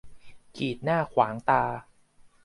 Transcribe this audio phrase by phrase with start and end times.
[0.57, 1.63] กีดหน้าขวางตา